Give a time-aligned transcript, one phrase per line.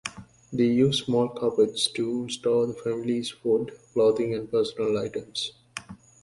[0.51, 5.51] They used small cupboards to store the families' food, clothing and personal items.